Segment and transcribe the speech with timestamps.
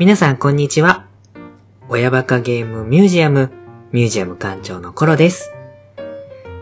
[0.00, 1.04] 皆さんこんにちは。
[1.90, 3.52] 親バカゲームミュージアム、
[3.92, 5.52] ミュージアム館長のコロです。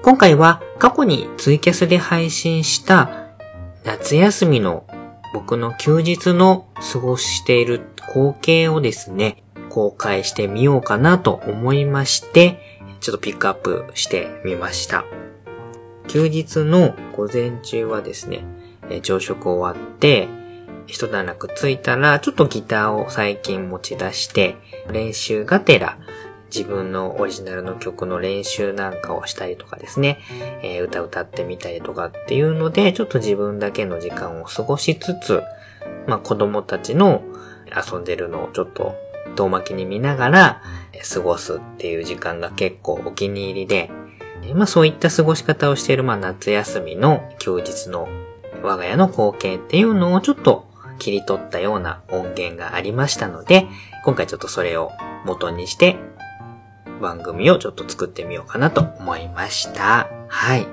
[0.03, 3.29] 今回は過去にツイキャスで配信した
[3.85, 4.89] 夏休みの
[5.33, 12.59] 僕の休日の過ごしている光景をですね、公開してみようかなと思いまして、
[12.99, 15.05] ちょっとピックアップしてみました。
[16.09, 18.43] 休日の午前中はですね、
[19.03, 20.27] 朝食終わって、
[20.89, 24.57] 一段落ついたら、ちょっとギターを最近持ち出して、
[24.91, 25.99] 練習がてら、
[26.55, 30.19] 自分のオリジナルの曲の練習なんかをしたりとかですね、
[30.63, 35.43] えー、歌歌ってみたりとかっていうので、ちょっと自分だけの時間を過ごしつつ、
[36.07, 37.23] まあ子供たちの
[37.67, 38.95] 遊んでるのをちょっと
[39.37, 40.63] 遠巻きに見ながら
[41.15, 43.91] 過ごすっていう時間が結構お気に入りで、
[44.55, 48.09] まあそういった過ごし方をしているまあ夏休みの休日の
[48.63, 50.68] 我が家の光景っていうのをちょっと
[50.99, 53.67] 切り取ったような音源がありましたので、
[54.05, 54.93] 今回ちょっとそれを
[55.25, 55.97] 元にして
[57.01, 60.09] 番組をちょっと作ってみようかなと思いました。
[60.29, 60.67] はい。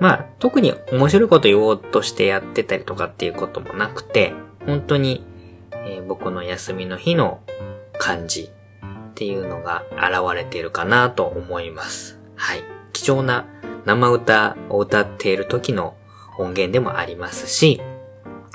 [0.00, 4.32] まあ、特に面白いこと言おうとしてやってたりとかっていうこともなくて、
[4.66, 5.24] 本当に、
[5.72, 7.40] えー、僕の休みの日の
[7.98, 8.50] 感じ
[9.12, 12.18] っていうのが現れているかなと思います。
[12.34, 12.64] はい。
[12.92, 13.46] 貴重な
[13.84, 15.94] 生歌を歌っている時の
[16.38, 17.80] 音源でもありますし、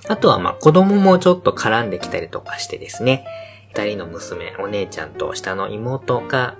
[0.07, 3.25] あとはまあ子供もちょっと絡んできたりとかしてですね、
[3.69, 6.55] 二人の娘、お姉ちゃんと下の妹が、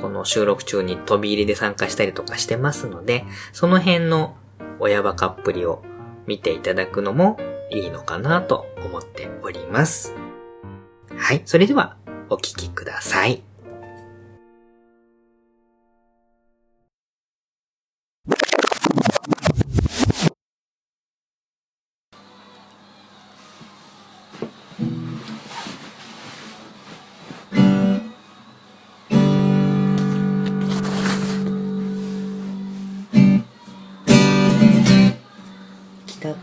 [0.00, 4.36] この収録中に飛び入りで参加したりとかしてますので、その辺の
[4.78, 5.82] 親バカっぷりを
[6.26, 7.38] 見ていただくのも
[7.70, 10.14] いいのかなと思っております。
[11.16, 11.96] はい、それでは
[12.28, 13.42] お聴きください。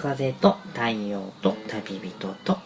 [0.09, 2.58] 風と太陽と旅人と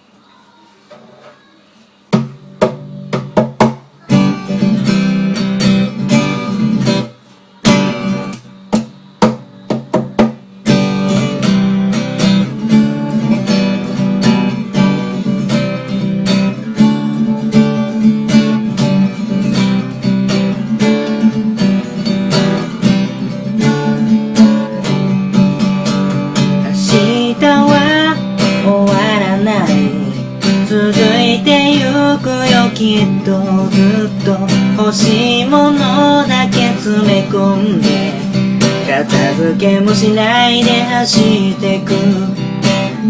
[40.24, 41.90] ないで走ってく。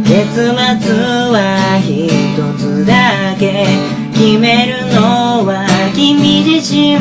[0.03, 0.49] 結末
[1.31, 1.37] は
[1.83, 1.93] 一
[2.59, 3.67] つだけ。
[4.13, 6.95] 決めるのは君自身。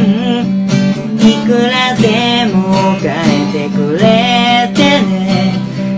[1.16, 2.58] いくらでも
[3.00, 5.10] 変えてくれてね。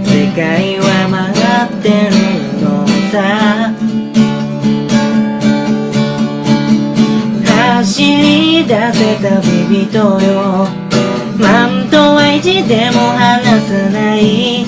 [0.05, 2.15] 世界は曲がってる
[2.63, 2.65] の
[3.11, 3.15] さ。
[7.45, 10.85] 走り出せたビ人よ。
[11.85, 14.65] マントは意地でも離さない。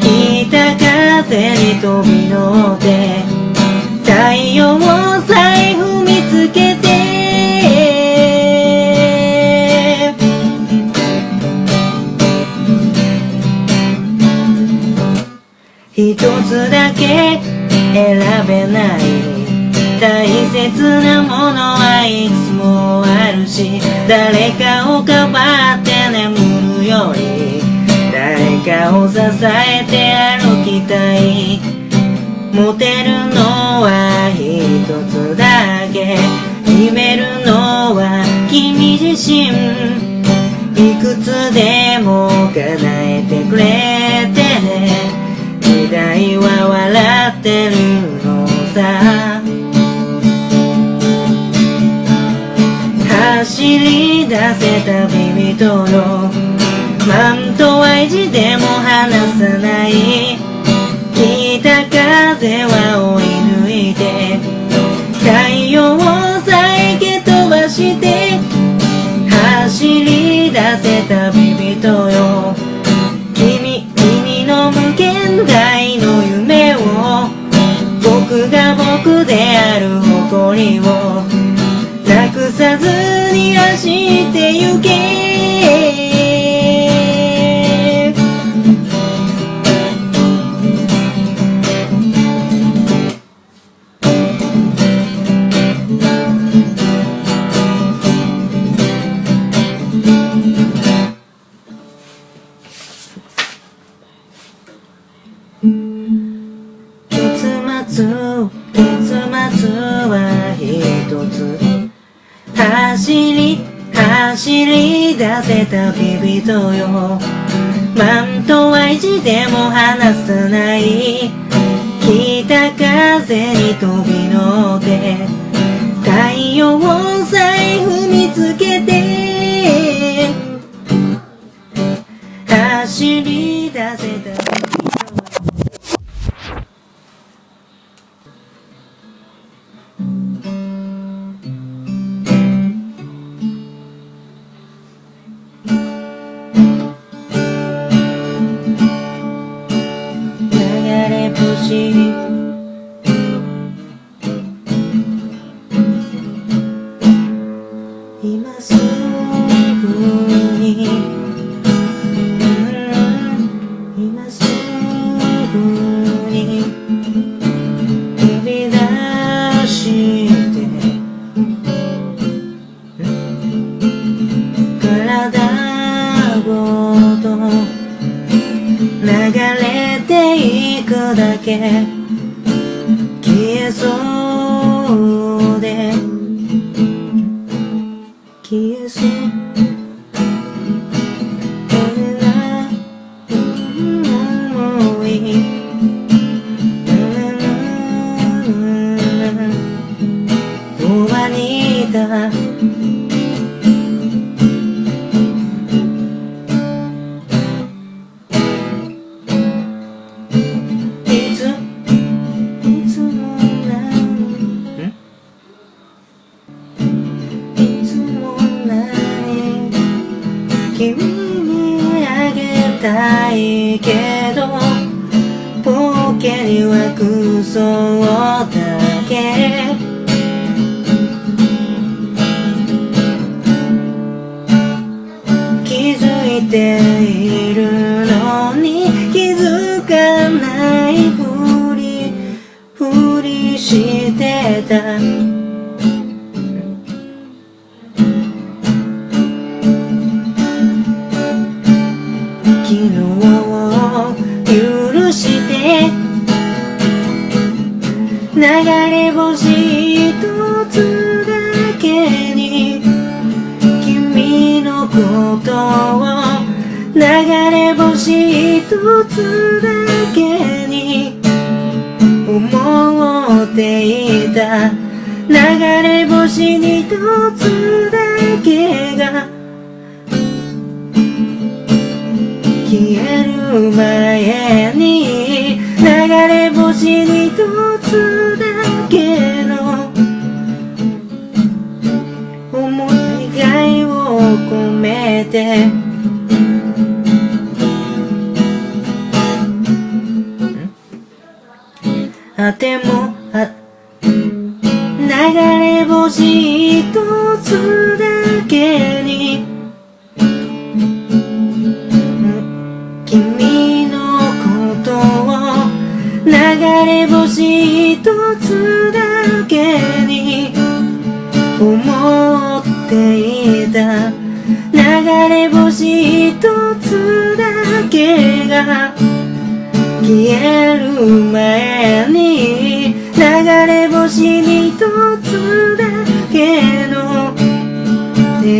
[0.00, 3.22] 北風に飛び乗って
[4.02, 4.10] 太
[4.52, 4.78] 陽を
[5.26, 6.82] 財布見つけて。
[15.94, 17.38] 一つだけ
[17.92, 19.00] 選べない。
[20.00, 26.01] 大切なものはいつもあるし誰かをかばって
[26.92, 27.18] 眠るより
[28.12, 29.92] 誰かを支えて
[30.44, 31.60] 歩きたい。
[32.52, 36.18] 持てるのは一つだけ
[36.66, 39.48] 決めるのは君自身。
[40.76, 43.62] いくつでも叶えてくれ
[44.34, 44.42] て。
[45.60, 47.72] 時代は笑ってる
[48.22, 49.40] のさ。
[53.08, 56.71] 走り出せたビ人の
[57.06, 60.38] マントは意地でも離さない。
[61.14, 61.60] 北
[61.90, 63.22] 風は追い
[63.66, 64.38] 抜いて
[65.18, 65.26] 太
[65.70, 65.98] 陽
[66.40, 68.38] さえけ飛ばして
[69.28, 72.54] 走り出せたビ人よ。
[73.34, 76.78] 君君の無限大の夢を
[78.02, 81.42] 僕が僕である誇りを
[82.32, 82.86] くさず
[83.34, 85.31] に走ってゆけ。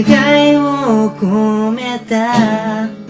[0.01, 3.02] 願いを込めた。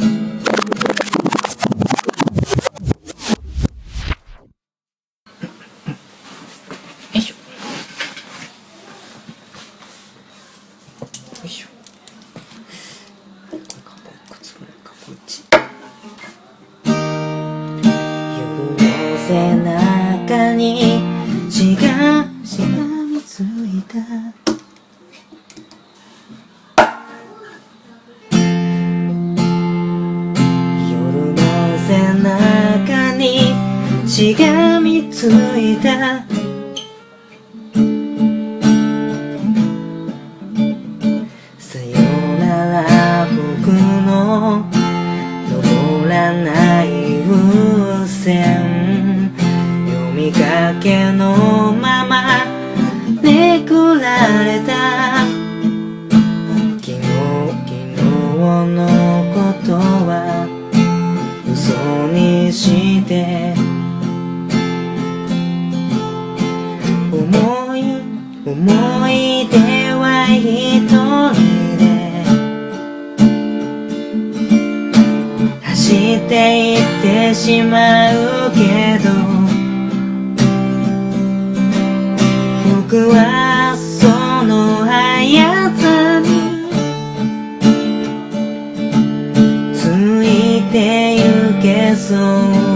[92.11, 92.72] ゆ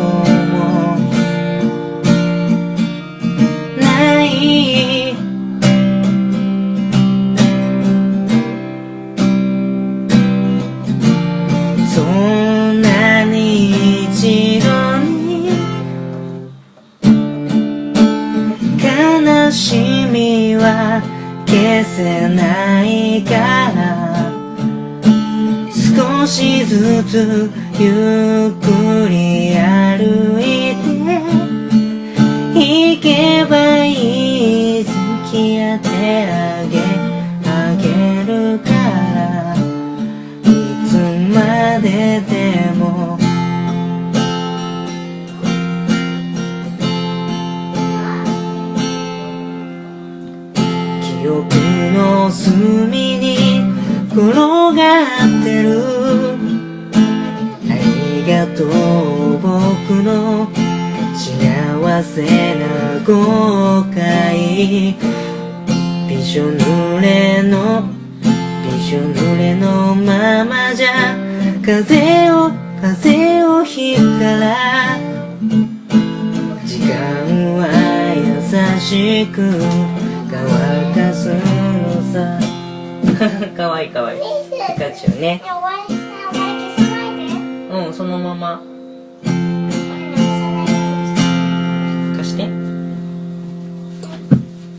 [92.36, 92.48] して。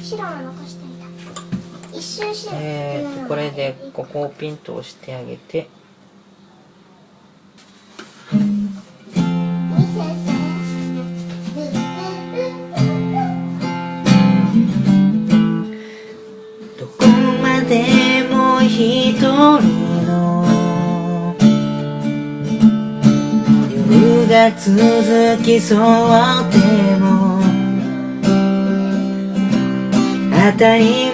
[0.04, 0.90] 白は残してい
[1.92, 1.98] た。
[1.98, 5.70] 一周してえーとこれでここをピンと押してあげて。
[16.80, 17.08] どこ
[17.42, 19.22] までも一人
[20.06, 20.46] の。
[23.76, 25.80] 夜が続きそう
[26.52, 26.97] で
[30.58, 31.07] たり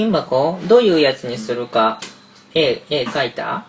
[0.00, 0.58] 金箱？
[0.66, 2.00] どういうやつにするか？
[2.54, 3.66] 絵絵描いた？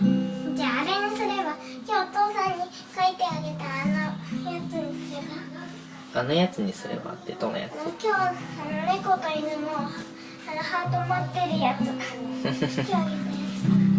[0.00, 2.62] うんじゃああれにすれば今日お父さんに
[2.94, 3.86] 書いてあげたあ
[4.46, 5.22] のやつにすれ
[6.14, 6.20] ば？
[6.20, 7.72] あのやつにすればってどのやつ？
[8.00, 8.32] 今日あ
[8.86, 9.88] の猫と犬のあの
[10.62, 11.80] ハート待ってるやつ。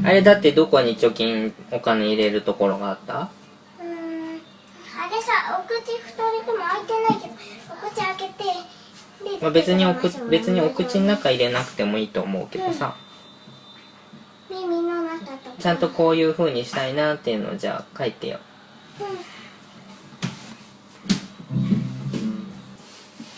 [0.08, 3.28] あれだってどこに貯金お金入れるところがあった？
[3.78, 4.40] つうーん。
[4.98, 5.98] あれさお口二
[6.42, 7.34] 人とも開いてないけど
[7.86, 8.52] お口開けてで
[9.42, 9.94] まあ、別にお
[10.30, 12.96] 別にお口の中入れなくてもいいと思うけどさ。
[14.50, 15.56] 耳の中とか。
[15.60, 18.40] ちゃんとこういう風にしたいなっていうのをじゃあ書いてよ。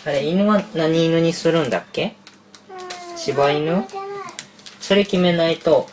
[0.05, 2.15] あれ犬は何犬にするんだっけ？
[3.11, 3.85] うん柴犬？
[4.79, 5.88] それ決めないと。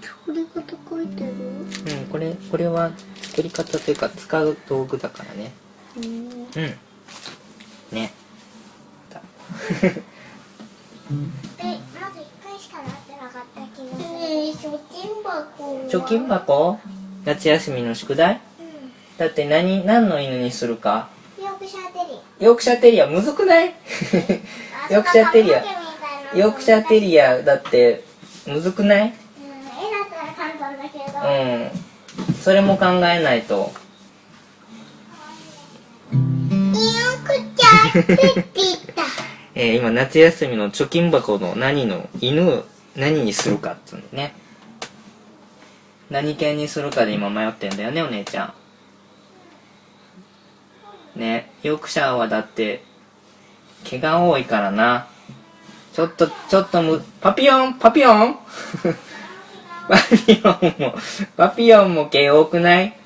[0.00, 1.32] 作り方書いてる？
[1.32, 2.92] うんこれこれは
[3.34, 5.50] 作り方というか使う道具だからね。
[5.96, 6.04] うん。
[6.04, 6.78] うん。
[7.90, 8.12] ね
[9.10, 9.90] だで
[11.98, 14.08] まず一回しかなってなかった気がする。
[14.20, 15.88] えー、貯金箱？
[15.88, 16.78] 貯金箱
[17.24, 18.34] 夏休みの宿題？
[18.36, 18.38] う
[19.18, 21.08] だって何何の犬にするか？
[21.40, 22.44] んヨークシャーテリー。
[22.44, 23.08] ヨークシャーテリア？
[23.08, 23.74] むずくない？
[24.90, 25.64] ヨークシャーテリア。
[26.36, 28.04] ヨークシャーテアリアだって
[28.46, 29.08] むずくない？
[29.08, 29.10] うん。
[29.10, 29.16] 絵だ
[30.06, 31.04] ったら簡単だけど。
[31.18, 31.93] うん
[32.44, 33.72] それも考えないと。
[39.54, 42.62] えー今夏休みの貯金箱の何の犬
[42.96, 44.34] 何にするかっつうんでね。
[46.10, 48.52] 何犬にするかで今迷ってんだよねお姉ちゃ
[51.16, 51.18] ん。
[51.18, 52.84] ねヨークシャーはだって
[53.84, 55.06] 毛が多いからな。
[55.94, 58.38] ちょっとちょっとむパピヨンパピヨン
[59.88, 60.94] パピヨンも
[61.36, 62.96] パピヨンも毛多くない？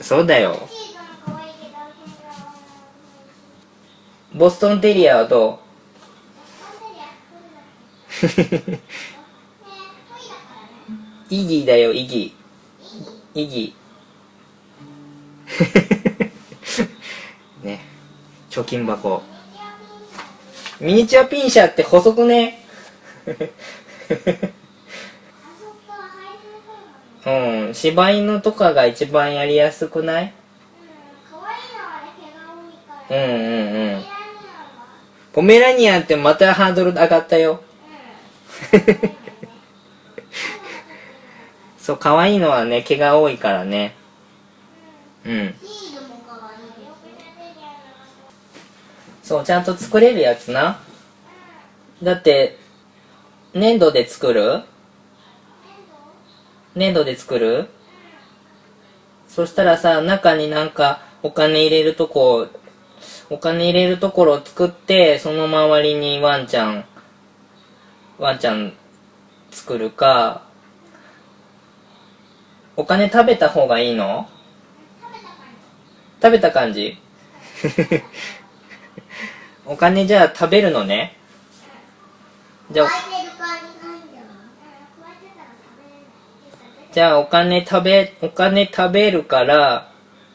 [0.00, 0.68] そうだよ。
[4.34, 5.60] ボストンテリアはど
[11.30, 11.34] う？
[11.34, 13.40] イギーだよ、イギー。
[13.40, 17.64] イギー。
[17.64, 17.80] ね。
[18.50, 19.22] 貯金箱。
[20.80, 22.58] ミニチュアピンシャーって細くね？
[27.24, 27.74] うん。
[27.74, 30.24] 柴犬とかが一番やりやすくない？
[30.24, 30.30] うん
[31.30, 34.02] 可愛いのはね毛が多いからうんうんうん。
[35.32, 37.60] ポメラニアンってまたハードル上がったよ。
[38.72, 39.22] う ん
[41.78, 43.96] そう、可愛いのはね、毛が多いからね。
[45.26, 45.54] うん。
[49.24, 50.78] そう、ちゃんと作れるやつな。
[52.02, 52.58] だって、
[53.54, 54.62] 粘土で作る？
[56.74, 57.04] 粘土。
[57.04, 57.68] で作る？
[59.28, 62.48] そしたらさ、中になんかお金入れるとこ、
[63.28, 66.86] お金入れるところを作って、その周りにワンちゃん、
[68.18, 68.72] ワンちゃん
[69.50, 70.44] 作るか、
[72.76, 74.30] お金食べた方がいいの？
[76.22, 76.96] 食べた感じ。
[79.66, 81.18] お金じゃあ食べるのね。
[82.70, 84.24] じゃあ、加えてる感じないんだよ
[85.02, 85.96] 加えてたら食べれな
[86.81, 89.90] いじゃあお金食べ、お金食べるから、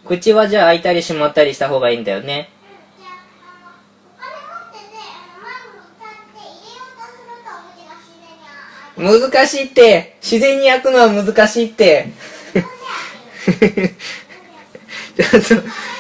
[0.06, 2.50] 口はじゃあ開いたり閉まったりした方がいいんだよね。
[8.98, 12.08] 難しいって自然に開くのは難しいって
[15.16, 15.38] ちょっと、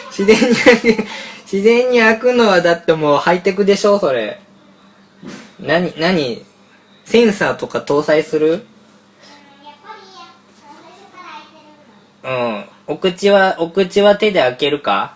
[0.10, 1.03] 自然に開く、
[1.43, 4.39] 自然に開くのはだってもうハイテクでしょそれ。
[5.60, 6.43] 何、何？
[7.05, 8.65] センサーとか搭載する？
[12.27, 12.65] うん。
[12.87, 15.15] お口は、お口は手で開けるか？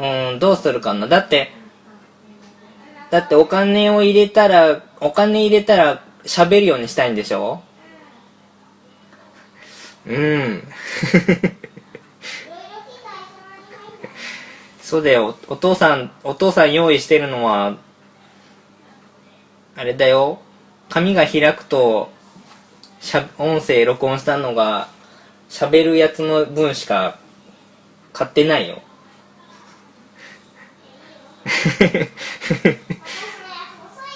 [0.00, 1.06] うん、どうするかな？
[1.06, 1.52] だって、
[3.10, 7.62] だってお金を入れたら、お金入れたら喋るようにしたいんでしょ？
[10.06, 10.66] うん。
[14.80, 15.36] そうだよ。
[15.48, 17.76] お父さん、お父さん用意してるのは、
[19.76, 20.40] あれだよ。
[20.90, 22.10] 紙が開くと、
[23.00, 24.88] しゃ、音声録音したのが、
[25.48, 27.16] 喋るやつの分しか
[28.12, 28.82] 買ってないよ。
[31.46, 32.42] 私ね、細い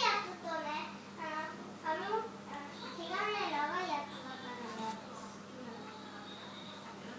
[0.02, 1.46] やつとね、あの、
[1.82, 2.26] あの、
[2.98, 4.98] 毛がね、長いやつだからね、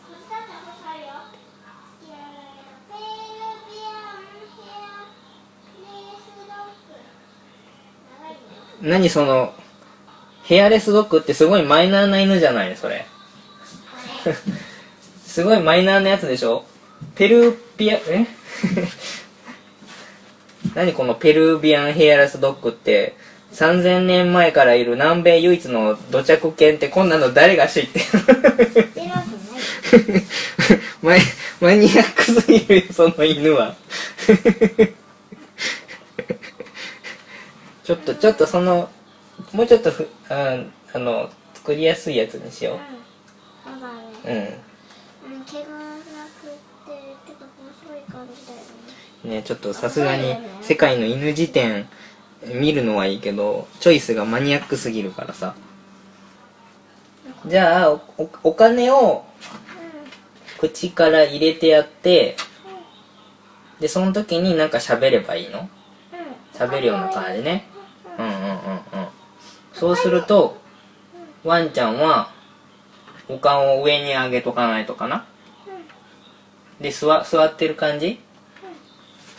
[0.06, 1.16] こっちだって細いよ。
[1.16, 1.40] 好
[2.04, 3.00] きなんだけど、ペ
[3.40, 5.08] ルビアンヘア
[5.80, 7.00] レースドッグ。
[8.20, 8.65] 長いね。
[8.82, 9.54] 何その、
[10.44, 13.06] ヘアレスドッグってすごいマイナーな犬じゃないそれ。
[15.26, 16.66] すごいマイナーなやつでしょ？
[17.16, 18.26] ペルービア、え？
[20.76, 23.16] 何このペルービアンヘアレスドッグって、
[23.54, 28.06] 3000年前からいる南米唯一の土着犬ってこんなの誰が知ってる
[31.62, 33.76] マニアックすぎるよ、その犬は。
[37.86, 38.90] ちょっと、ちょっとその、
[39.54, 40.58] もうちょっとふ、あ
[40.94, 42.78] あの、作りやすいやつにしよ
[43.64, 44.28] そうだう。
[44.28, 44.60] ね。
[45.28, 45.38] うん。
[45.38, 46.48] うん、毛がなく
[46.86, 47.46] て、てか
[47.86, 48.66] 細い感じだよね。
[49.24, 51.88] ねちょっとさすがに世界の犬辞典
[52.46, 55.56] 見るのはいいけどチョイスがマニアックすぎるからさ
[57.48, 59.26] じゃあおおお金を
[60.60, 62.38] 口から入れてやって
[63.80, 65.60] でその時になんか喋ればいいの？
[65.60, 65.66] うん。
[65.66, 65.68] うん。
[66.54, 67.68] 喋るような感じね
[68.18, 69.08] うんうんうんうん。
[69.74, 70.58] そうすると
[71.44, 72.32] ワンちゃんは
[73.28, 75.26] お顔を上に上げとかないとかな。
[76.80, 78.20] で座座ってる感じ？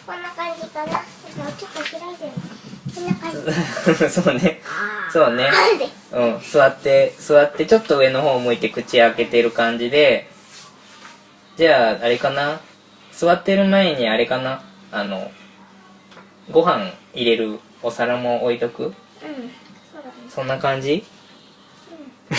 [0.07, 0.93] こんな感じかな。
[0.93, 2.33] ちょっと開いてる。
[2.95, 3.31] こんな感
[3.99, 4.09] じ。
[4.11, 4.63] そうね。
[4.65, 5.51] あそうね。
[6.13, 10.31] うん、座って、座って、ちょっと上の方を向いて口開けてる感じで、
[11.57, 12.61] じゃあ、あれかな？
[13.13, 14.63] 座ってる前にあれかな？
[14.93, 15.31] あの、
[16.51, 18.85] ご飯入れるお皿も置いとく？
[18.85, 18.93] うん。
[18.93, 20.15] そうだね。
[20.29, 21.05] そんな感じ？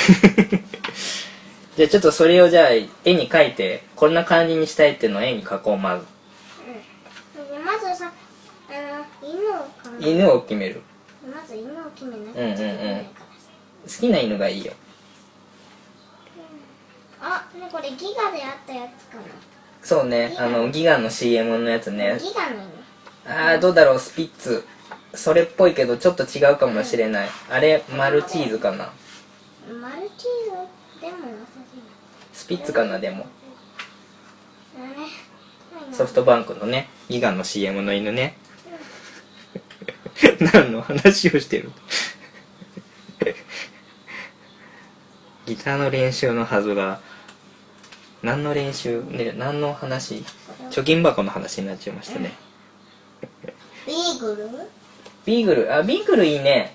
[1.77, 6.05] じゃあちょっとそれをじゃあ絵に描いて、こんな感じにしたいっていうのを絵に描こう、まず。
[7.55, 7.63] うん。
[7.63, 8.11] まずさ、
[8.69, 10.11] あの、犬を。
[10.11, 10.81] 犬を決める。
[11.33, 13.05] まず犬を決めなきゃいけないから
[13.85, 14.73] 好きな犬がいいよ。
[17.21, 19.23] あ、ね、これギガであったやつかな。
[19.81, 22.17] そうね、あの、ギガの CM のやつね。
[22.19, 22.63] ギガの犬。
[23.29, 23.99] あーどうだろう？
[23.99, 24.65] スピッツ
[25.17, 27.29] それっぽいけどちょっと違うかもしれない。
[27.49, 28.93] あれマルチーズかな？
[29.81, 30.51] マルチー
[30.99, 31.63] ズでもなさそう。
[32.33, 33.25] スピッツかなでも。
[35.91, 38.37] ソフトバンクのねギガの CM の犬ね。
[40.53, 41.71] 何の話をしてる？
[45.45, 46.99] ギターの練習のはずが
[48.21, 49.03] 何の練習？
[49.03, 50.23] ね何の話？
[50.71, 52.33] 貯金箱の話になっちゃいましたね。
[53.87, 54.49] ビーグル？
[55.27, 55.75] ビーグル。
[55.75, 56.73] あビーグルいいね。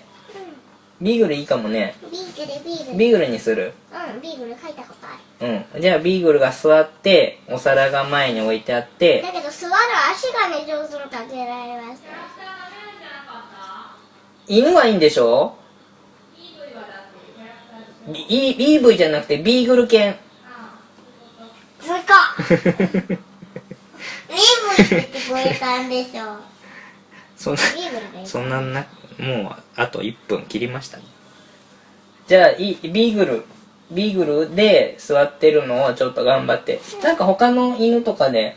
[1.01, 1.95] ビーグルいいかもね。
[2.11, 2.97] ビーグルビーグル。
[2.97, 3.73] ビーグルにする？
[3.91, 5.65] うんビーグル書いたことある。
[5.73, 5.81] うん。
[5.81, 9.23] じゃあビーグルが座ってお皿が前に置いてあって。
[9.23, 9.73] だけど座る
[10.13, 12.09] 足がね上手にかけられました
[14.47, 15.55] 犬はいいんでしょ？
[18.07, 20.15] ビ BV じゃなくてビーグル犬。
[21.81, 22.65] それかビーグ
[24.95, 26.37] ルって聞こえたんでしょ
[27.43, 27.61] そんな
[28.25, 28.85] そんなな
[29.19, 31.03] もうあと1分切りましたね。
[32.25, 33.43] じゃあいビーグル
[33.91, 36.79] ビーグルで座ってるのをちょっと頑張って。
[37.03, 38.55] なんか他の犬とかで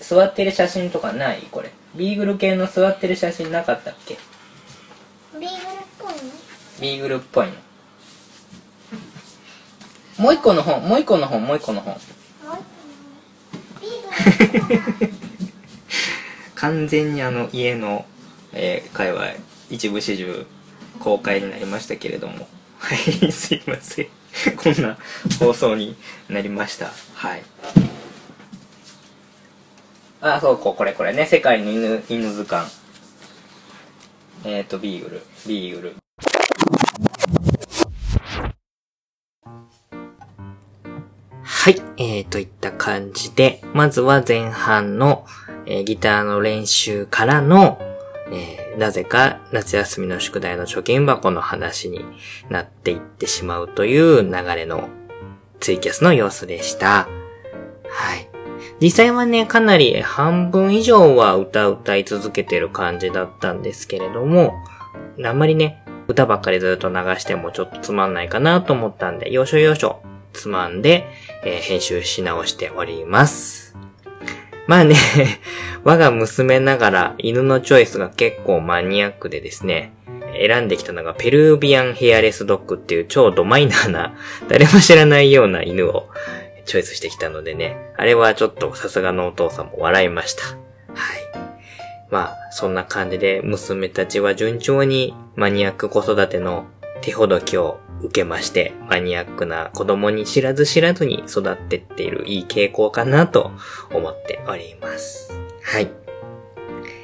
[0.00, 1.42] 座ってる写真とかない？
[1.50, 1.70] これ。
[1.94, 4.16] ビーグル系の座ってる写真なかったっけ？
[5.38, 5.52] ビーグルっ
[5.98, 6.20] ぽいの？
[6.80, 7.52] ビーグルっぽいの。
[10.18, 11.98] もう一個の本もう一個の本もう一個の本。
[13.82, 15.12] ビーグル
[16.56, 18.04] 完全にあの家の、
[18.52, 19.26] えー、界隈
[19.70, 20.46] 一部始終
[20.98, 22.48] 公開になりましたけれども。
[22.78, 22.98] はい
[23.32, 24.06] すいません。
[24.56, 24.98] こんな
[25.38, 25.96] 放送に
[26.28, 26.92] なりました。
[27.14, 27.42] はい。
[30.20, 31.26] あそうこうこれこれね。
[31.26, 32.70] 世界の犬犬図鑑。
[34.44, 35.22] えっ、ー、とビーグル。
[35.46, 36.05] ビーグル。
[41.66, 45.26] はい、えー、といった感じで、まずは前半の、
[45.66, 47.80] えーギターの練習からの、
[48.30, 52.04] えーなぜか夏休みの宿題の貯金箱の話に
[52.50, 54.90] なっていってしまうという流れの
[55.58, 57.08] ツイキャスの様子でした。
[57.88, 58.28] はい。
[58.80, 64.54] 実際はね、かなり半分以上は歌歌い続けてる感じだったんですけれども、
[65.24, 70.00] あんまりね、歌ばっかりずっと流してもちょっとつまんないかなと思ったんで、要所要所
[70.32, 71.08] つまんで、
[71.46, 73.76] えー編集し直しております。
[74.66, 74.96] まあね、
[75.84, 79.92] 我が娘ながら犬のチョイスが結構マニアックでですね、
[80.36, 84.16] 選んできたのがペルービアンヘアレスドッグっていう超ドマイナーな、
[84.48, 86.08] 誰も知らないような犬を
[86.64, 90.42] チョイスしてきたのでね、あれはちょっとさすがのお父さんも笑いました。
[90.42, 90.56] はい。
[92.10, 96.66] まあ、そんな感じで娘たちは順調にマニアック子育ての
[97.02, 103.52] 手ほどきを受けまして、マニアックな子供に知らず知らずに育ってっているいい傾向かなと
[103.92, 105.32] 思っております。
[105.62, 105.90] はい。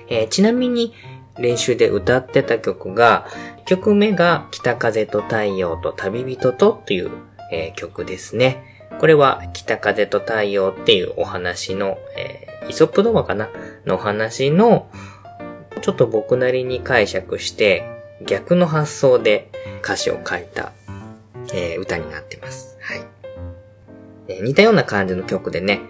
[0.08, 0.94] えーちなみに
[1.38, 3.26] 練習で歌ってた曲が、
[3.64, 7.10] 曲目が北風と太陽と旅人とっていう、
[7.50, 8.86] えー曲ですね。
[9.00, 13.48] これは北風と太陽っていうお話の、えーイソップ童話かな？
[13.86, 14.88] のお話の、
[15.80, 17.82] ちょっと僕なりに解釈して、
[18.26, 19.50] 逆の発想で
[19.82, 20.72] 歌詞を書いた、
[21.52, 22.78] えー歌になってます。
[22.80, 23.02] はい。
[24.28, 25.80] えー似たような感じの曲でね、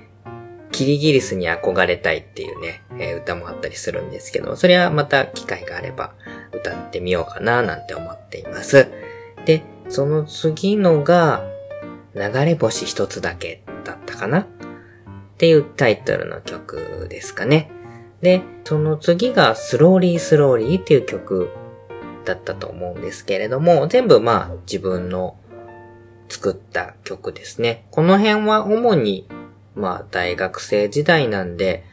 [0.70, 6.14] キリギリスに憧れたいっていうね、えー歌もあったりするんですけど、それはまた機会があれば
[6.52, 8.88] 歌ってみようかななんて思っています。
[9.44, 11.44] で、その次のが、
[12.14, 14.40] 流れ星一つだけだったかな？
[14.40, 14.46] っ
[15.38, 17.70] ていうタイトルの曲ですかね。
[18.20, 21.50] で、その次がスローリースローリーっていう曲
[22.24, 25.36] だったと思うんですけれども、全部まあ自分の
[26.28, 27.84] 作った曲ですね。
[27.90, 29.28] この辺は主に
[29.74, 31.84] まあ大学生時代なんで、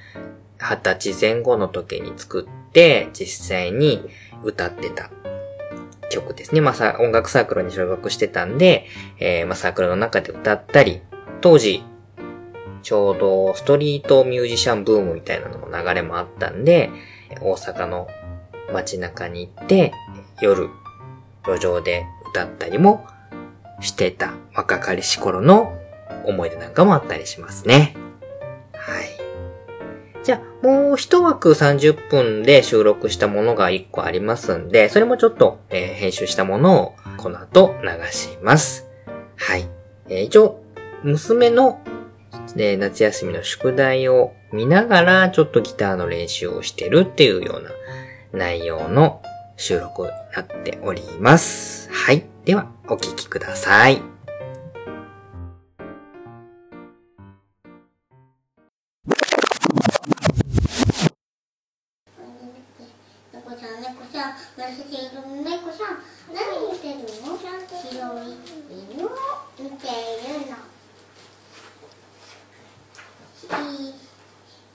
[0.59, 4.09] 二十歳前後の時に作って実際に
[4.43, 5.09] 歌ってた
[6.09, 6.61] 曲ですね。
[6.61, 8.85] まあ、音楽サークルに所属してたんで、
[9.19, 11.01] えーまあサークルの中で歌ったり、
[11.41, 11.83] 当時、
[12.81, 16.89] ちょうどストリートミュージシャンブームみたいなのも流れもあったんで、
[17.41, 18.07] 大阪の
[18.73, 19.93] 街中に行って、
[20.41, 20.69] 夜、
[21.45, 23.05] 路上で歌ったりも
[23.81, 25.77] してた若かりし頃の
[26.25, 27.95] 思い出なんかもあったりしますね。
[28.73, 29.09] はい。
[30.23, 38.87] じゃあ、もう一枠30分で収録したものが1個ありますんで、それもちょっと、えー編集したものをこの後流します。
[39.37, 39.67] はい。
[40.09, 40.61] えー一応、
[41.03, 41.81] 娘の、
[42.57, 47.71] えー夏休みの宿題を見ながら、ちょっとギターの練習をしてるっていうような
[48.33, 49.21] 内容の
[49.59, 51.89] 収録になっております。
[51.91, 52.25] はい。
[52.45, 54.01] では、お聴きください。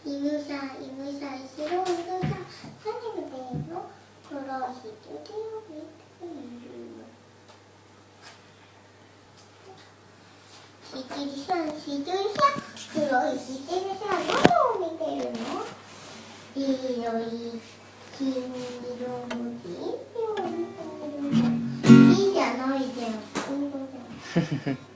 [0.06, 2.33] 犬さん、犬さん、白い犬さん。
[4.74, 5.80] 日付を見
[6.16, 7.14] ている。
[12.94, 13.38] 黒い
[14.54, 15.38] を見てるの
[16.54, 17.32] 黄色い
[18.16, 18.54] 金色の
[18.94, 19.82] 色を見てる
[21.22, 21.44] の。
[22.32, 22.92] じゃないん。
[22.94, 23.08] じゃ
[24.72, 24.93] ん。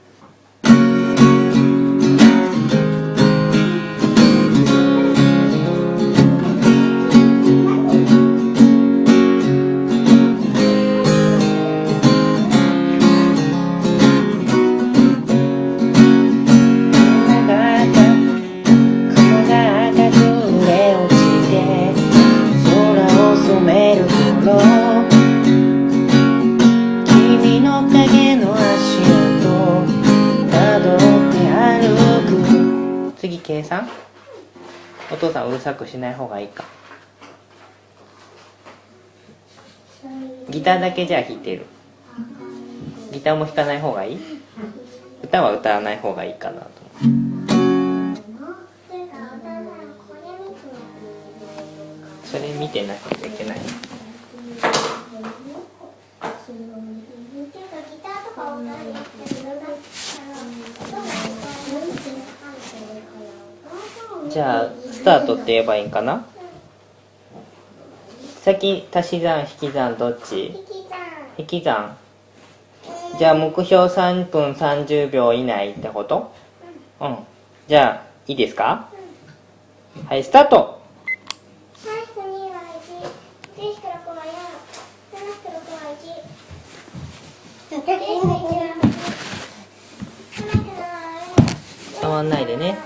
[35.89, 36.63] しない方がいいか。
[40.49, 41.65] ギターだけじゃあ弾いてる。
[43.11, 44.19] ギターも弾かない方がいい？
[45.23, 46.67] 歌は歌わない方がいいかなと。
[47.01, 47.45] 思う
[52.23, 53.59] それ見てなくちゃいけない。
[53.59, 53.63] ギ
[58.03, 59.67] ターとか音楽やってるのが
[64.27, 66.25] じゃあスタートって言えばいいんかな？
[68.41, 70.53] 先足し算引き算どっち？
[71.37, 71.95] 引き算。
[73.17, 76.33] じゃあ目標3分30秒以内ってこと？
[76.99, 77.17] うん。
[77.67, 78.89] じゃあいいですか？
[80.07, 80.79] はいスタート。
[92.01, 92.77] 触んないでね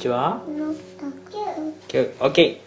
[0.00, 0.42] ちは。
[0.56, 0.74] 六。
[2.32, 2.59] 九。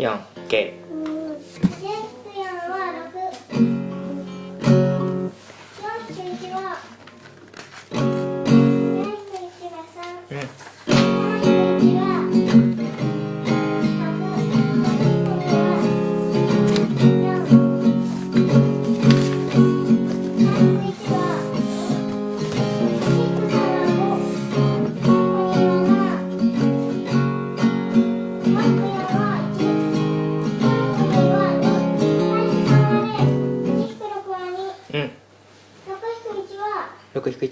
[0.00, 0.72] 要给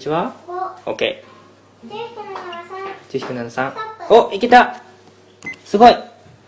[0.09, 0.33] 6-1は
[0.85, 1.21] OK
[3.11, 3.73] 10-7-3
[4.11, 4.81] おいけた。
[5.65, 5.95] すごい。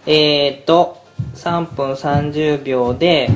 [0.07, 0.97] えー、っと
[1.35, 3.29] 3分30秒で、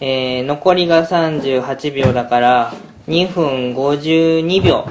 [0.00, 2.74] えー、残りが38秒だから
[3.06, 4.86] 2分52秒。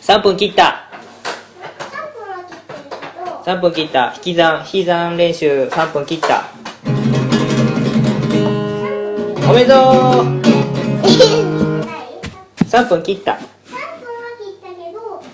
[0.00, 0.88] 3分切った。
[3.44, 4.14] 3分切った。
[4.16, 6.44] 引き算引き算練習3分切った。
[9.48, 10.44] おめでとう。
[12.64, 13.53] 3分切った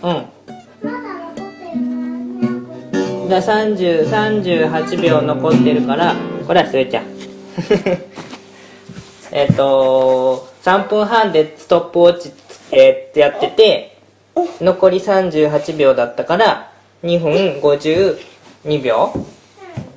[0.03, 0.27] うん
[3.29, 7.05] じゃあ3038秒残ってるからこほら、すーちゃん。
[9.31, 12.33] えっと、3分半でストップウォッチ、
[12.73, 13.97] えー、やってて、
[14.61, 16.73] 残り38秒だったから、
[17.05, 19.13] 2分52秒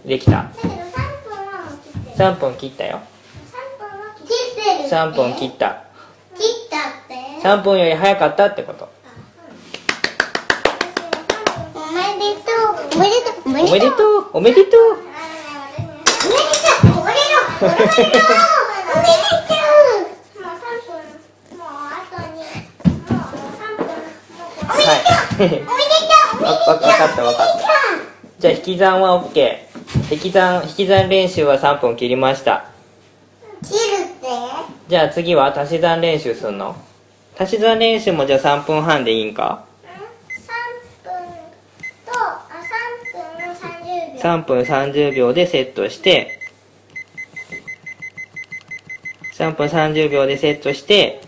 [0.06, 0.32] できた。
[0.32, 0.94] だけど3分
[1.74, 3.00] 切ってる3分切ったよ。
[3.52, 5.82] 3分は切ってるって3分切った。
[6.38, 7.16] 切ったって
[7.48, 8.88] 3分より早かったってこと。
[11.74, 20.98] おめでとうおめでとうおめでとうおめでとうおめでとうおめでとうおめでとうもう3分
[21.58, 24.98] もうあとにもう3分もうおめではい。
[25.04, 27.62] とうおめでとうわかったわかった。
[28.40, 29.36] じゃあ引き算は OK。
[30.12, 32.66] 引き算、引き算練習は3分切りました。
[33.64, 34.28] 切るって？
[34.90, 36.76] じゃあ次は足し算練習すんの？
[37.38, 39.66] 足し算練習もじゃあ3分半でいいんか
[41.04, 41.14] 3分
[42.06, 42.42] とあ
[44.24, 46.40] 3分30秒でセットして、
[49.34, 51.20] 3分30秒でセットして、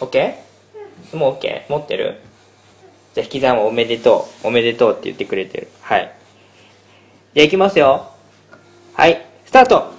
[0.00, 0.34] OK?
[1.12, 1.68] もう OK?
[1.68, 2.20] 持ってる？
[3.14, 4.46] じゃあ引き算はおめでとう。
[4.48, 5.68] おめでとうって言ってくれてる。
[5.82, 6.10] はい。
[7.34, 8.10] じゃあ行きますよ。
[8.94, 9.26] はい。
[9.44, 9.92] スタート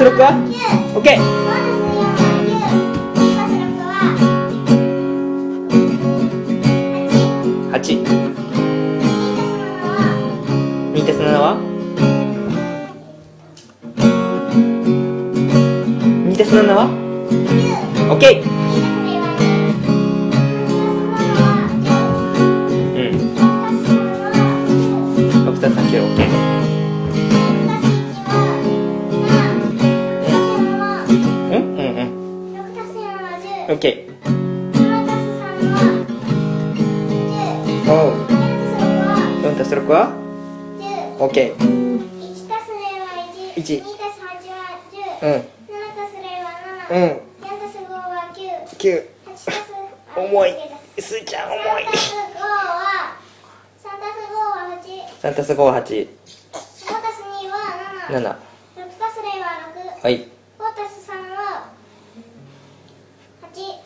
[0.00, 0.49] ಹೆಸರುಕ್ಕ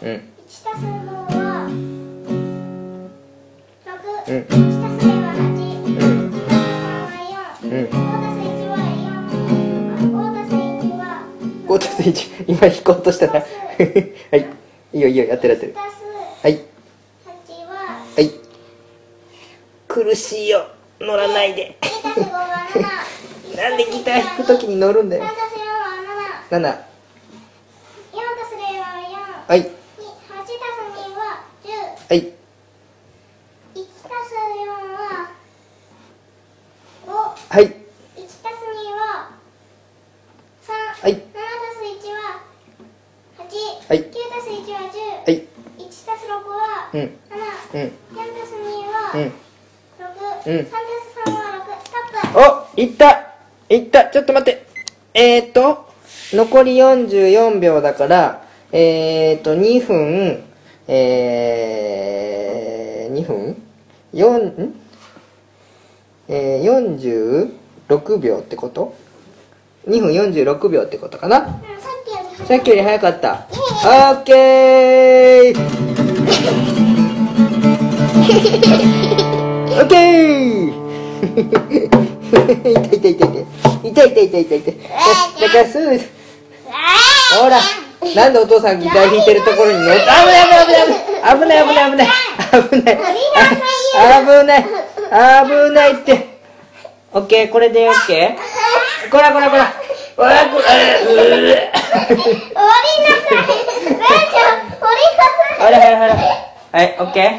[0.05, 0.11] うん。
[0.11, 0.21] 1
[0.63, 0.87] たす5
[1.17, 1.65] は
[3.87, 3.89] 6、
[4.29, 5.49] うん1たす0は8、
[7.65, 7.89] うん。
[7.89, 7.97] 1た
[8.29, 8.77] す3は
[9.09, 9.49] 4、う
[10.05, 10.13] ん。
[10.13, 11.25] 5たす1は4、5たす1は
[11.67, 12.45] 5たす1。
[12.49, 13.33] 今引こうとしたら。
[13.33, 13.47] は
[14.37, 14.41] い。
[14.93, 15.75] いいよいいよ、やってるやってる。
[15.75, 15.81] は
[16.51, 16.53] い。
[16.53, 16.61] 8
[17.67, 17.75] は
[18.15, 18.31] はい。
[19.89, 20.67] 苦しいよ。
[21.01, 21.79] 乗らないで。
[21.81, 22.69] 2たす5は
[23.53, 25.31] 7なんでギター弾くときに乗るんだ3よた。
[25.31, 26.61] す4は7。
[26.61, 28.85] 7 4たす0は
[29.49, 29.84] 4はい。
[32.09, 32.33] 8
[33.75, 35.31] たす2は
[37.07, 37.09] 10
[37.49, 37.63] はい。
[37.63, 37.65] 1たす4は5はい。
[37.65, 39.33] 1たす2は
[40.63, 41.13] 3はい。
[41.15, 41.41] 7た
[41.73, 42.21] す1は
[43.39, 43.99] 8はい。
[44.01, 44.93] 9たす1は10
[45.25, 45.33] はい。
[45.79, 47.01] 1たす6はうん。
[47.01, 47.81] 7うん。
[47.81, 49.21] 4たす2はうん。
[49.23, 50.09] 6
[50.47, 50.61] うん。
[50.61, 50.81] 3たす
[51.27, 51.97] 3は6スト
[52.29, 52.39] ップ。
[52.39, 53.07] おいった。
[53.71, 54.05] いった。
[54.11, 54.67] ちょっと待って。
[55.15, 55.89] えーっと、
[56.33, 60.45] 残り44秒だから、えーっと、2分、
[60.87, 63.57] えー、2分
[64.13, 64.75] ?4、ん？
[66.29, 67.51] えー、
[67.89, 68.95] 46秒ってこと
[69.89, 71.39] ?2 分46秒ってことかな？
[71.39, 71.45] うん
[72.47, 73.47] さっきより早かった。
[73.51, 73.53] オ
[74.17, 75.55] ッケー！
[79.75, 80.75] オッケー！
[82.35, 82.55] 痛い
[82.93, 83.29] 痛い痛い痛い。
[83.85, 84.73] 痛い痛い痛い痛い痛い。
[84.73, 84.77] 痛い
[85.41, 85.97] だからすぐ
[87.41, 87.59] ほら
[88.15, 90.87] なんでお父さんギター弾いてるところに乗って危ない危ない
[91.39, 92.09] 危ない危ない危ない
[92.53, 92.85] 危ない。
[92.85, 92.99] 危ない。
[94.25, 94.61] 危ない。
[95.47, 96.11] 危ないって。
[97.13, 99.73] オッケーこれでオッケーこらこらこら。
[100.17, 103.37] こらこら終わりなさい。
[103.95, 106.15] ばあちゃん終わりなさいほらほらほら
[106.73, 107.39] はいオッケー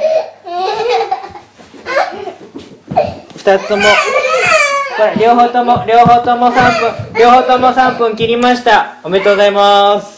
[3.37, 3.83] 二つとも。
[4.97, 7.19] これ両方とも両方とも3分。
[7.19, 8.97] 両方とも3分切りました。
[9.03, 10.14] おめでとうございます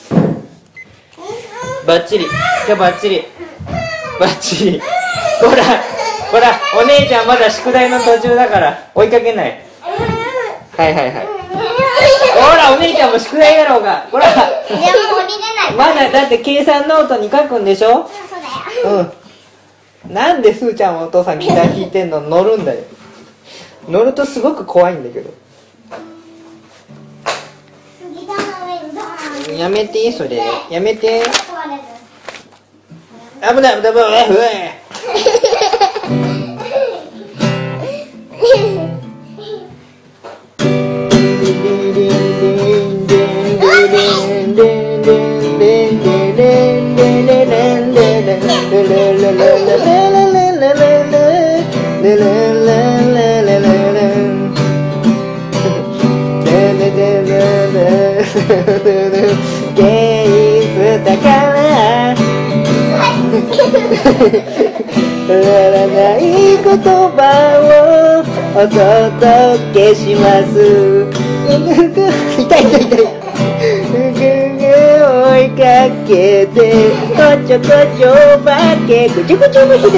[1.88, 2.26] バッチリ。
[2.26, 3.24] 今日バッチリ。
[4.20, 4.82] バッチリ。
[5.40, 5.64] ほら
[6.30, 9.62] ほらお姉ちゃんまだ宿題の途中だから追いかけない。
[10.76, 11.26] はいはいはい。
[11.26, 11.32] ほ
[12.58, 14.02] らお姉ちゃんも宿題だろうが。
[14.12, 14.26] ほら。
[14.28, 14.82] でも降
[15.28, 15.74] りれない。
[15.78, 18.06] まだだって計算ノートに書くんでしょ？
[18.06, 18.42] そう
[18.84, 19.12] だよ。
[20.06, 20.14] うん。
[20.14, 22.20] なんですーちゃんはお父さんギター弾いてんの？
[22.20, 22.84] 乗るんだよ。
[23.88, 25.32] 乗るとすごく怖いんだけど。
[29.54, 30.42] やめてそれ。
[30.70, 31.24] やめて
[33.42, 33.58] apa
[34.30, 35.57] enggak?
[65.28, 65.36] ら
[65.72, 66.22] らない
[66.58, 67.22] 言葉
[67.62, 68.24] を
[68.56, 70.56] お届けします
[71.48, 73.18] 痛い痛い痛い
[75.08, 75.62] 追いか
[76.08, 76.12] け
[76.48, 76.56] て
[77.16, 77.18] こ
[77.48, 77.66] ちょこ
[77.98, 78.08] ちょ
[78.44, 78.50] ば
[78.88, 79.98] けこちょこちょばけて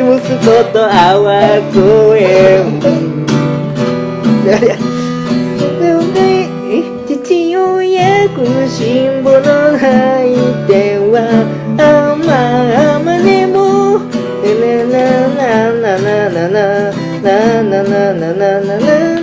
[0.00, 1.24] 息子とあわ
[1.72, 1.76] こ
[2.16, 2.20] え
[7.06, 10.36] 父親くしんぼの泣い
[10.66, 11.18] ては
[11.78, 13.98] あまあまねも
[14.48, 16.88] なななななな
[17.20, 19.19] なななななななな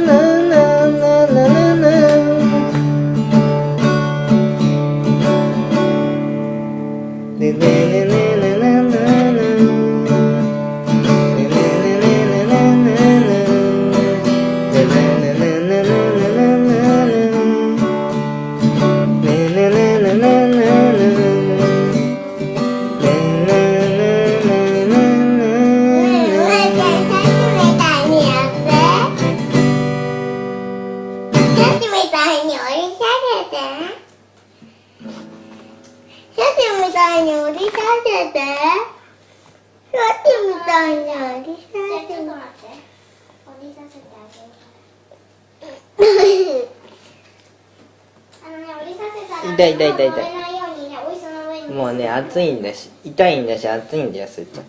[49.58, 51.72] 痛い痛い痛い痛い。
[51.74, 54.66] もうね暑いんだし痛いんだし暑いんだよすーちゃん。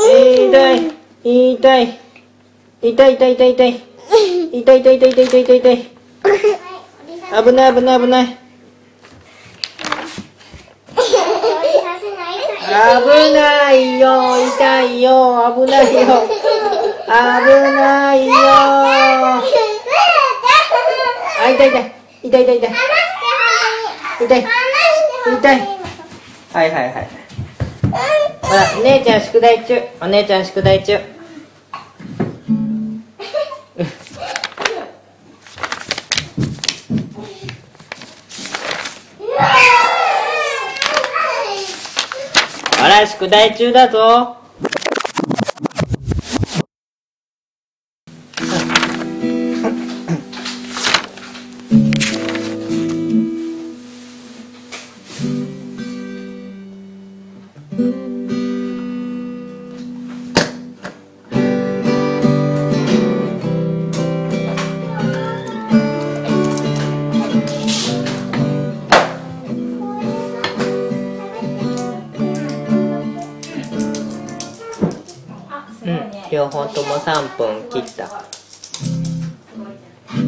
[0.00, 0.90] 痛い痛い。
[1.52, 2.00] 痛い。
[2.82, 3.82] 痛い痛い痛い痛い。
[4.52, 5.90] 痛い痛い痛い痛い痛い痛い。
[7.44, 8.36] 危ない危ない危ない。
[12.70, 14.06] 危ないよ
[14.56, 16.00] 痛いよ危ないよ。
[17.06, 17.12] 危
[17.76, 18.32] ないよ
[21.42, 21.92] あ痛い痛い。
[22.22, 22.70] 痛い痛い痛い。
[24.20, 24.44] 痛い。
[25.38, 25.60] 痛い。
[26.52, 27.08] はいはいはい。
[28.42, 29.80] ほら姉ちゃん宿題中。
[30.02, 30.98] お姉ちゃん宿題中。
[42.78, 44.39] ほら宿題中だぞ。
[76.50, 78.24] うん両方とも3分切った。
[80.12, 80.20] うん。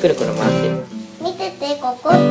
[0.00, 0.68] くるくる回って。
[0.70, 0.86] る
[1.20, 2.08] 見ててここ。
[2.08, 2.24] っても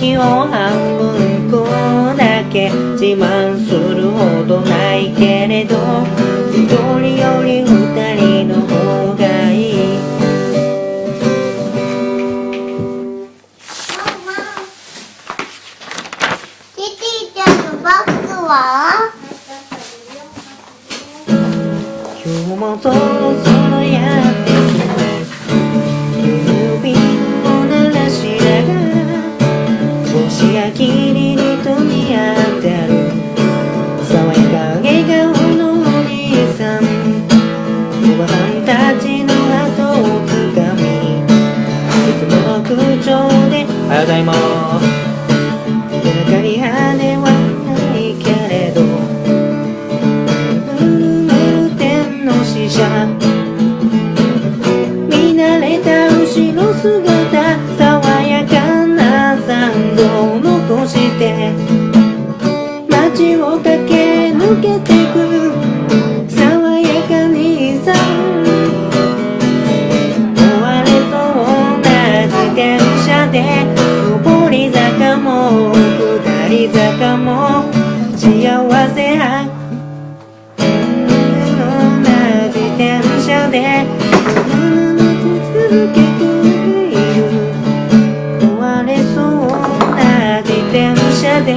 [0.00, 1.66] 勇気を半分こ
[2.16, 5.69] だけ自慢するほどないけれど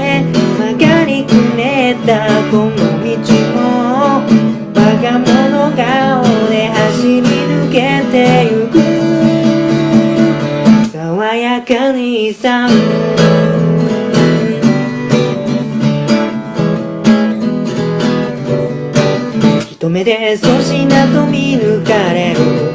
[0.04, 3.12] 曲がりくねったこの道
[3.54, 3.60] も
[4.74, 7.76] 我が物顔で走り抜け
[8.12, 8.14] て
[8.52, 8.74] ゆく。
[10.92, 12.68] 爽やかにさ
[19.72, 22.73] 一目で粗品と見抜かれる。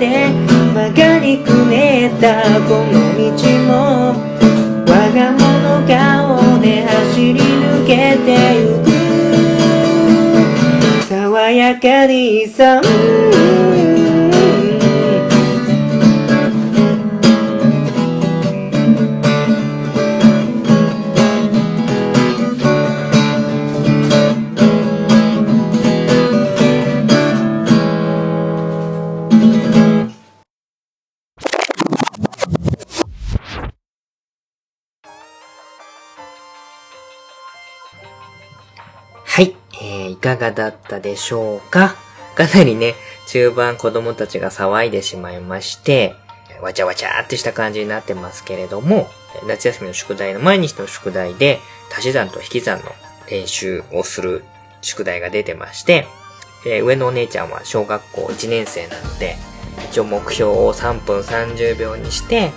[0.00, 0.32] で
[0.72, 3.28] 曲がりくねったこの道
[3.68, 4.16] も
[4.88, 8.28] 我が物顔で走り抜けて
[8.58, 8.90] ゆく。
[11.06, 12.82] 爽やかにさは
[13.98, 13.99] い、
[40.20, 41.96] かがだったでしょうか？
[42.36, 42.94] かなりね、
[43.26, 46.14] 中盤子供たちが騒いでしまいまして、
[46.62, 49.08] わちゃわちゃーってした感じになってますけれども、
[49.46, 51.58] 夏休みの宿題の毎日の宿題で、
[51.92, 52.84] 足し算と引き算の
[53.30, 54.44] 練習をする
[54.80, 56.06] 宿題が出てまして、
[56.66, 59.36] えー上のお姉ちゃんは小学校1年生なので、
[59.90, 62.52] 一応目標を3分30秒にして、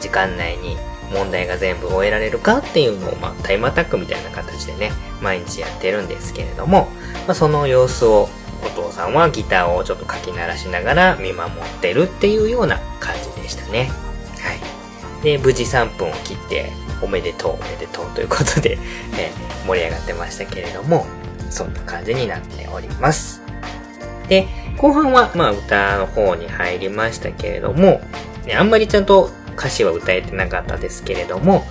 [0.00, 0.76] 時間内に
[1.12, 4.92] 問題が全部終えられるかっていうのを、まあ、タイムアタックみたいな形でね、
[5.22, 6.88] 毎日やってるんですけれども、
[7.26, 8.28] まあ、その様子を
[8.64, 13.90] お父さんはギターをちょっとかき鳴らしながら見守ってるっていうような感じでしたね。
[14.40, 14.52] は
[15.20, 15.22] い。
[15.22, 16.70] で、無事3分を切って、
[17.02, 18.78] おめでとう、おめでとうということで、
[19.18, 21.06] えー盛り上がってましたけれども、
[21.50, 23.42] そんな感じになっております。
[24.28, 24.46] で、
[24.78, 28.00] 後半は、まあ、歌の方に入りましたけれども、
[28.46, 31.64] ね、あんまりちゃんと歌詞は歌えてなかったですけれども、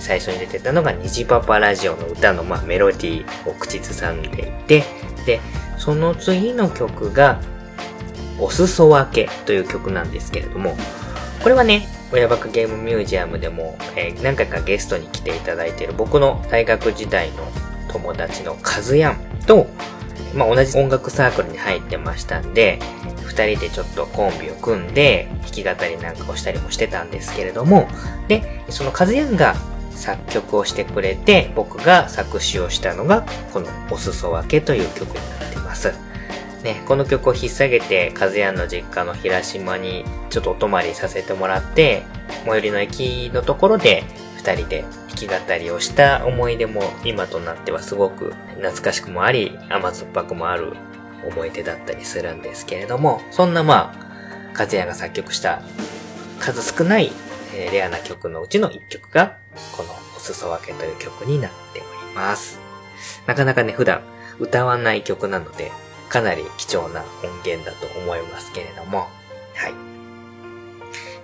[0.00, 4.84] 最初に出てたのが虹パパラジオの歌の、まあ、メロディーを口ずさんでいて、
[5.26, 5.40] で、
[5.78, 7.40] その次の曲が、
[8.38, 10.76] お裾分けという曲なんですけれども、
[11.42, 17.46] これはね、親バカゲームミュージアムでも、えー何回かゲストに来ていただいている僕の大学時代の
[17.88, 19.16] 友達のカズヤン
[19.46, 19.66] と、
[20.34, 22.78] まあ、同じ音楽サークルに入ってましたんで、
[23.24, 27.88] 二人でちょっとコンビを組んで、弾き語りなんかをしたりもしてたんですけれども、
[28.28, 29.54] で、そのカズヤンが
[29.90, 35.92] 作曲をしてくれて、僕が作詞をしたのが、このお裾分けという曲になってます。
[36.62, 42.02] ね、この曲を引っ提げて、カズヤンの実家の平島にちょっとお泊まりさせてもらって、
[42.44, 44.04] 最寄りの駅のところで
[44.44, 50.74] 二人で弾き語りをした思い出も今となってはすごく懐かしくもあり、甘酸っぱくもある
[51.24, 55.62] 思い出だったりするんですけれども、そんなまあ、カズヤンが作曲した
[56.40, 57.12] 数少ない、
[57.54, 59.36] えレアな曲のうちの一曲が、
[59.76, 62.58] このお裾分けという曲になっております。
[63.28, 64.02] なかなかね、普段
[64.40, 65.70] 歌わない曲なので、
[66.08, 69.06] かなり貴重な音源だと思いますけれども、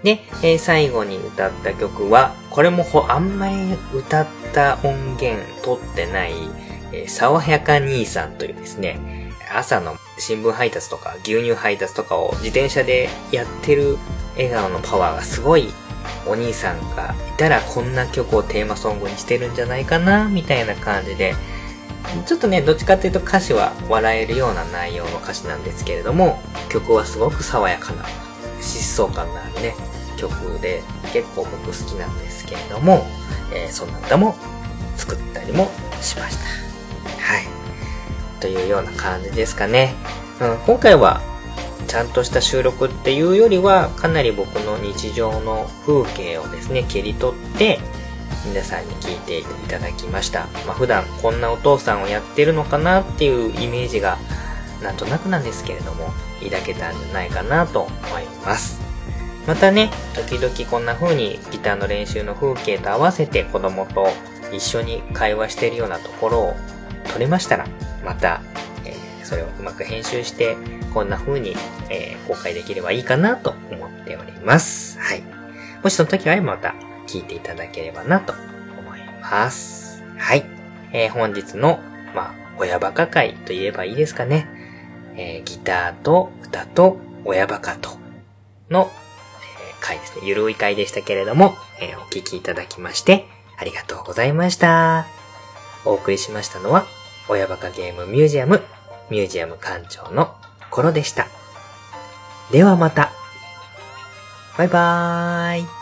[0.03, 3.55] で、えー最後に歌った曲は、これもあんまり
[3.95, 6.33] 歌った音源取ってない、
[6.93, 13.97] えー爽やか兄さんというですね、朝の新聞配達とか牛乳配達とかを自転車でやってる
[14.37, 15.73] 笑顔のパワーがすごい
[16.27, 21.35] お兄さんがいたらこんな曲をテーマソングにしてるんじゃないかな、みたいな感じで、
[22.27, 28.05] ちょっとね、どっちかっていうと歌詞は笑えるような内容の歌詞なんですけれども、曲はすごく爽やかな、
[28.61, 29.75] 疾走感のあるね、
[30.17, 30.83] 曲で
[31.13, 33.07] 結構僕好きなんですけれども、
[33.53, 34.37] えーそんな歌も
[34.97, 36.45] 作ったりもしました。
[37.23, 37.47] はい。
[38.41, 39.95] というような感じですかね。
[40.41, 41.21] うん、今回は
[41.89, 47.81] ちゃんとした収録っていうよりは、かなり僕の日常の風景をですね、切り取って、
[48.45, 50.47] 皆さんに聞いていただきました。
[50.67, 54.19] まあ、普段こんなお父さんをやってるのかなっていうイメージが、
[54.83, 56.13] なんとなくなんですけれども、
[56.43, 58.81] 抱けたんじゃないかなと思います。
[59.47, 64.09] またね、時々こんな風にギターの練習の風景と合わせて子供と
[64.53, 66.57] 一緒に会話してるようなところを
[67.13, 67.67] 撮れましたら、
[68.05, 68.43] また、
[68.85, 70.57] えーそれをうまく編集して、
[70.95, 71.55] こんな風に、
[71.91, 74.99] えー公開できればいいかなと思っております。
[75.01, 75.23] はい。
[75.83, 76.75] もしその時はまた
[77.07, 78.35] 聞いていただければなと
[78.79, 80.03] 思います。
[80.19, 80.45] はい。
[80.93, 81.81] えー本日の、
[82.15, 84.47] まあ、親バカ会と言えばいいですかね。
[85.19, 87.91] えーギターと歌と親バカと
[88.71, 90.23] の、えー回ですね。
[90.27, 93.27] ゆるい回でしたけれども、えーお聞きいただきまして、
[93.59, 95.07] ありがとうございました。
[95.85, 96.87] お送りしましたのは、
[97.29, 98.63] 親バカゲームミュージアム、
[99.11, 100.35] ミュージアム館長の
[100.71, 101.27] コロでした。
[102.53, 103.11] ではまた。
[104.57, 105.78] バイバーイ。